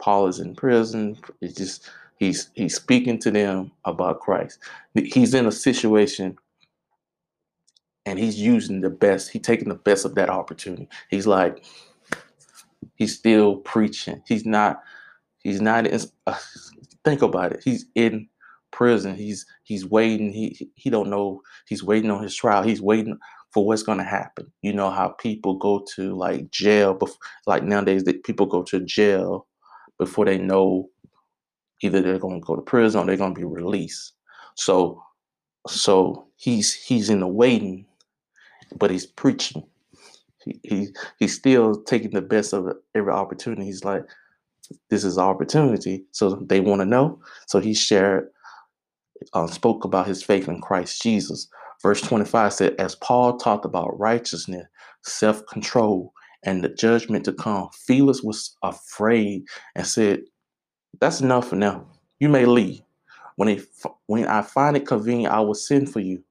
Paul 0.00 0.26
is 0.26 0.40
in 0.40 0.56
prison. 0.56 1.16
It's 1.40 1.54
just 1.54 1.88
he's 2.18 2.50
he's 2.54 2.74
speaking 2.74 3.20
to 3.20 3.30
them 3.30 3.70
about 3.84 4.18
Christ. 4.18 4.58
He's 4.94 5.34
in 5.34 5.46
a 5.46 5.52
situation 5.52 6.36
and 8.04 8.18
he's 8.18 8.40
using 8.40 8.80
the 8.80 8.90
best. 8.90 9.30
He's 9.30 9.42
taking 9.42 9.68
the 9.68 9.76
best 9.76 10.04
of 10.04 10.16
that 10.16 10.28
opportunity. 10.28 10.88
He's 11.08 11.28
like 11.28 11.64
he's 12.96 13.16
still 13.16 13.58
preaching. 13.58 14.20
He's 14.26 14.44
not 14.44 14.82
he's 15.44 15.60
not 15.60 15.86
in, 15.86 16.00
uh, 16.26 16.36
think 17.04 17.22
about 17.22 17.52
it. 17.52 17.60
He's 17.64 17.86
in 17.94 18.28
prison. 18.72 19.14
He's 19.14 19.46
he's 19.62 19.86
waiting. 19.86 20.32
He 20.32 20.70
he 20.74 20.90
don't 20.90 21.10
know. 21.10 21.42
He's 21.68 21.84
waiting 21.84 22.10
on 22.10 22.22
his 22.22 22.34
trial. 22.34 22.62
He's 22.62 22.82
waiting 22.82 23.18
for 23.52 23.66
what's 23.66 23.82
going 23.82 23.98
to 23.98 24.04
happen. 24.04 24.50
You 24.62 24.72
know 24.72 24.90
how 24.90 25.08
people 25.08 25.58
go 25.58 25.84
to 25.94 26.14
like 26.16 26.50
jail, 26.50 26.94
before, 26.94 27.18
like 27.46 27.62
nowadays 27.62 28.04
that 28.04 28.24
people 28.24 28.46
go 28.46 28.62
to 28.64 28.80
jail 28.80 29.46
before 29.98 30.24
they 30.24 30.38
know 30.38 30.88
either 31.82 32.00
they're 32.00 32.18
going 32.18 32.40
to 32.40 32.46
go 32.46 32.56
to 32.56 32.62
prison 32.62 33.00
or 33.00 33.06
they're 33.06 33.16
going 33.16 33.34
to 33.34 33.40
be 33.40 33.46
released. 33.46 34.14
So 34.56 35.02
so 35.68 36.26
he's 36.36 36.72
he's 36.74 37.10
in 37.10 37.20
the 37.20 37.28
waiting, 37.28 37.86
but 38.76 38.90
he's 38.90 39.06
preaching. 39.06 39.64
He, 40.44 40.58
he 40.62 40.88
he's 41.18 41.34
still 41.34 41.82
taking 41.82 42.10
the 42.10 42.22
best 42.22 42.52
of 42.52 42.72
every 42.94 43.12
opportunity. 43.12 43.64
He's 43.64 43.84
like, 43.84 44.04
this 44.90 45.04
is 45.04 45.18
opportunity. 45.18 46.04
So 46.12 46.36
they 46.46 46.60
want 46.60 46.80
to 46.80 46.86
know. 46.86 47.20
So 47.46 47.60
he 47.60 47.74
shared 47.74 48.28
uh, 49.34 49.46
spoke 49.46 49.84
about 49.84 50.06
his 50.08 50.22
faith 50.22 50.48
in 50.48 50.60
Christ 50.60 51.02
Jesus. 51.02 51.48
Verse 51.82 52.00
25 52.02 52.52
said, 52.52 52.76
As 52.78 52.96
Paul 52.96 53.38
talked 53.38 53.64
about 53.64 53.98
righteousness, 53.98 54.66
self 55.04 55.46
control, 55.46 56.12
and 56.44 56.64
the 56.64 56.70
judgment 56.70 57.24
to 57.26 57.32
come, 57.32 57.68
Felix 57.86 58.22
was 58.22 58.56
afraid 58.62 59.44
and 59.76 59.86
said, 59.86 60.22
That's 61.00 61.20
enough 61.20 61.48
for 61.48 61.56
now. 61.56 61.86
You 62.20 62.28
may 62.28 62.46
leave. 62.46 62.82
When, 63.36 63.48
he, 63.48 63.62
when 64.06 64.26
I 64.26 64.42
find 64.42 64.76
it 64.76 64.86
convenient, 64.86 65.34
I 65.34 65.40
will 65.40 65.54
send 65.54 65.92
for 65.92 66.00
you. 66.00 66.22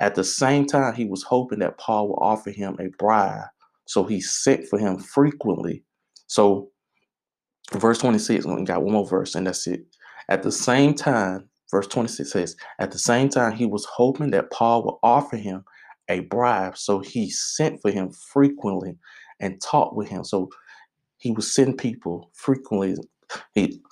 At 0.00 0.14
the 0.14 0.24
same 0.24 0.66
time, 0.66 0.94
he 0.94 1.06
was 1.06 1.22
hoping 1.22 1.60
that 1.60 1.78
Paul 1.78 2.08
would 2.08 2.16
offer 2.20 2.50
him 2.50 2.76
a 2.80 2.88
bribe. 2.98 3.44
So 3.86 4.04
he 4.04 4.20
sent 4.20 4.66
for 4.68 4.78
him 4.78 4.98
frequently. 4.98 5.84
So, 6.26 6.70
verse 7.72 7.98
26, 7.98 8.46
we 8.46 8.64
got 8.64 8.82
one 8.82 8.94
more 8.94 9.06
verse, 9.06 9.34
and 9.34 9.46
that's 9.46 9.66
it. 9.66 9.82
At 10.28 10.42
the 10.42 10.52
same 10.52 10.94
time, 10.94 11.48
Verse 11.70 11.86
26 11.88 12.30
says, 12.30 12.56
At 12.78 12.92
the 12.92 12.98
same 12.98 13.28
time, 13.28 13.52
he 13.52 13.66
was 13.66 13.84
hoping 13.84 14.30
that 14.30 14.50
Paul 14.50 14.84
would 14.84 14.96
offer 15.02 15.36
him 15.36 15.64
a 16.08 16.20
bribe. 16.20 16.76
So 16.76 17.00
he 17.00 17.30
sent 17.30 17.80
for 17.82 17.90
him 17.90 18.10
frequently 18.10 18.96
and 19.40 19.60
talked 19.60 19.96
with 19.96 20.08
him. 20.08 20.24
So 20.24 20.50
he 21.18 21.32
would 21.32 21.44
send 21.44 21.78
people 21.78 22.30
frequently 22.34 22.96
he, 23.54 23.82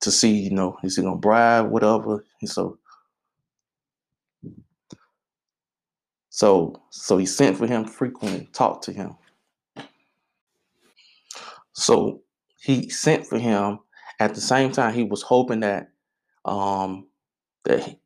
to 0.00 0.10
see, 0.10 0.32
you 0.32 0.50
know, 0.50 0.78
is 0.84 0.96
he 0.96 1.02
going 1.02 1.16
to 1.16 1.20
bribe, 1.20 1.70
whatever. 1.70 2.24
And 2.40 2.50
so, 2.50 2.78
so, 6.28 6.80
so 6.90 7.18
he 7.18 7.26
sent 7.26 7.58
for 7.58 7.66
him 7.66 7.84
frequently, 7.84 8.48
talked 8.52 8.84
to 8.84 8.92
him. 8.92 9.16
So 11.72 12.22
he 12.60 12.88
sent 12.88 13.26
for 13.26 13.38
him. 13.38 13.80
At 14.20 14.34
the 14.34 14.40
same 14.40 14.70
time, 14.70 14.94
he 14.94 15.02
was 15.02 15.22
hoping 15.22 15.60
that 15.60 15.88
um, 16.44 17.06
that 17.64 17.80
he, 17.80 17.98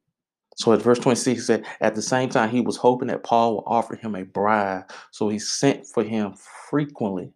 so 0.57 0.73
at 0.73 0.83
verse 0.83 0.99
26 0.99 1.38
he 1.38 1.44
said, 1.44 1.66
at 1.81 1.94
the 1.94 2.03
same 2.03 2.29
time, 2.29 2.51
he 2.51 2.61
was 2.61 2.77
hoping 2.77 3.09
that 3.09 3.25
Paul 3.25 3.57
would 3.57 3.64
offer 3.66 3.97
him 3.97 4.14
a 4.14 4.25
bribe. 4.25 4.90
So 5.11 5.29
he 5.29 5.38
sent 5.38 5.87
for 5.87 6.05
him 6.05 6.35
frequently 6.68 7.33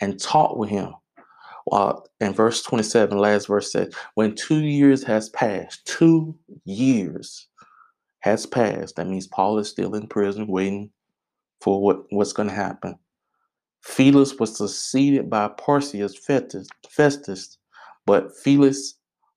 and 0.00 0.20
talked 0.20 0.56
with 0.56 0.70
him. 0.70 0.92
While 1.66 2.06
in 2.20 2.32
verse 2.32 2.62
27, 2.62 3.18
last 3.18 3.48
verse 3.48 3.72
said, 3.72 3.92
when 4.14 4.34
two 4.34 4.60
years 4.60 5.02
has 5.04 5.28
passed, 5.30 5.84
two 5.86 6.36
years 6.64 7.48
has 8.20 8.46
passed. 8.46 8.96
That 8.96 9.08
means 9.08 9.26
Paul 9.26 9.58
is 9.58 9.68
still 9.68 9.94
in 9.94 10.06
prison 10.06 10.46
waiting 10.46 10.90
for 11.60 11.80
what, 11.82 12.04
what's 12.10 12.32
going 12.32 12.48
to 12.48 12.54
happen. 12.54 12.96
Felix 13.82 14.34
was 14.38 14.56
succeeded 14.56 15.30
by 15.30 15.48
Porcius 15.58 16.16
Festus, 16.16 16.68
Festus, 16.88 17.58
but 18.04 18.36
Felix 18.36 18.94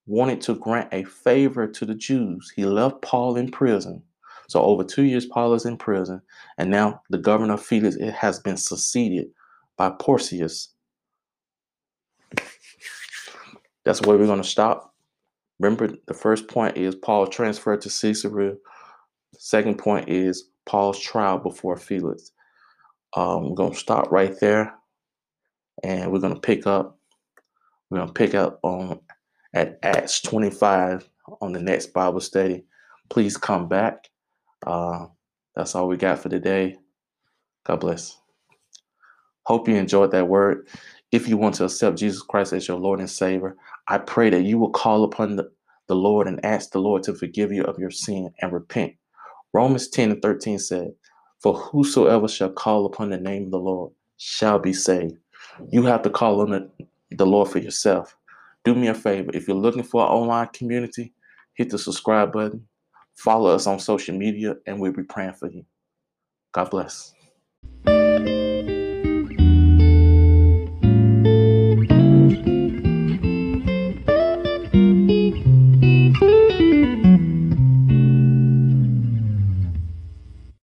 wanted 0.09 0.41
to 0.41 0.55
grant 0.55 0.89
a 0.91 1.03
favor 1.03 1.67
to 1.67 1.85
the 1.85 1.95
Jews. 1.95 2.51
He 2.55 2.65
left 2.65 3.01
Paul 3.01 3.37
in 3.37 3.51
prison. 3.51 4.03
So 4.47 4.61
over 4.61 4.83
two 4.83 5.03
years, 5.03 5.25
Paul 5.25 5.53
is 5.53 5.65
in 5.65 5.77
prison, 5.77 6.21
and 6.57 6.71
now 6.71 7.01
the 7.09 7.19
governor 7.19 7.57
Felix 7.57 7.95
it 7.95 8.13
has 8.13 8.39
been 8.39 8.57
succeeded 8.57 9.27
by 9.77 9.91
Porcius. 9.91 10.69
That's 13.85 14.01
where 14.01 14.17
we're 14.17 14.25
going 14.25 14.41
to 14.41 14.47
stop. 14.47 14.93
Remember, 15.59 15.89
the 16.07 16.13
first 16.13 16.47
point 16.47 16.77
is 16.77 16.95
Paul 16.95 17.27
transferred 17.27 17.81
to 17.81 17.89
Caesarea 17.89 18.55
second 19.39 19.77
point 19.77 20.09
is 20.09 20.49
Paul's 20.65 20.99
trial 20.99 21.39
before 21.39 21.77
Felix. 21.77 22.31
Um, 23.15 23.49
we're 23.49 23.55
going 23.55 23.73
to 23.73 23.79
stop 23.79 24.11
right 24.11 24.37
there 24.39 24.75
and 25.83 26.11
we're 26.11 26.19
going 26.19 26.35
to 26.35 26.39
pick 26.39 26.67
up. 26.67 26.97
We're 27.89 27.99
going 27.99 28.09
to 28.09 28.13
pick 28.13 28.35
up 28.35 28.59
on 28.61 28.99
at 29.53 29.79
Acts 29.83 30.21
25 30.21 31.09
on 31.41 31.51
the 31.51 31.61
next 31.61 31.87
Bible 31.87 32.19
study. 32.19 32.63
Please 33.09 33.37
come 33.37 33.67
back. 33.67 34.09
Uh, 34.65 35.07
that's 35.55 35.75
all 35.75 35.87
we 35.87 35.97
got 35.97 36.19
for 36.19 36.29
today. 36.29 36.77
God 37.65 37.79
bless. 37.79 38.17
Hope 39.43 39.67
you 39.67 39.75
enjoyed 39.75 40.11
that 40.11 40.27
word. 40.27 40.67
If 41.11 41.27
you 41.27 41.37
want 41.37 41.55
to 41.55 41.65
accept 41.65 41.97
Jesus 41.97 42.21
Christ 42.21 42.53
as 42.53 42.67
your 42.67 42.79
Lord 42.79 42.99
and 42.99 43.09
Savior, 43.09 43.55
I 43.87 43.97
pray 43.97 44.29
that 44.29 44.43
you 44.43 44.59
will 44.59 44.69
call 44.69 45.03
upon 45.03 45.35
the, 45.35 45.51
the 45.87 45.95
Lord 45.95 46.27
and 46.27 46.43
ask 46.45 46.71
the 46.71 46.79
Lord 46.79 47.01
to 47.03 47.15
forgive 47.15 47.51
you 47.51 47.63
of 47.63 47.79
your 47.79 47.89
sin 47.89 48.31
and 48.41 48.53
repent. 48.53 48.93
Romans 49.53 49.87
10 49.87 50.11
and 50.11 50.21
13 50.21 50.59
said, 50.59 50.91
For 51.41 51.55
whosoever 51.55 52.27
shall 52.27 52.51
call 52.51 52.85
upon 52.85 53.09
the 53.09 53.17
name 53.17 53.45
of 53.45 53.51
the 53.51 53.57
Lord 53.59 53.91
shall 54.17 54.59
be 54.59 54.73
saved. 54.73 55.17
You 55.71 55.83
have 55.83 56.03
to 56.03 56.09
call 56.11 56.41
on 56.41 56.51
the, 56.51 56.69
the 57.11 57.25
Lord 57.25 57.49
for 57.49 57.57
yourself. 57.57 58.15
Do 58.63 58.75
me 58.75 58.87
a 58.87 58.93
favor. 58.93 59.31
If 59.33 59.47
you're 59.47 59.57
looking 59.57 59.83
for 59.83 60.03
an 60.03 60.09
online 60.09 60.49
community, 60.53 61.13
hit 61.55 61.69
the 61.69 61.77
subscribe 61.77 62.31
button, 62.33 62.67
follow 63.15 63.53
us 63.53 63.67
on 63.67 63.79
social 63.79 64.17
media, 64.17 64.55
and 64.65 64.79
we'll 64.79 64.93
be 64.93 65.03
praying 65.03 65.33
for 65.33 65.49
you. 65.49 65.65
God 66.51 66.69
bless. 66.69 67.13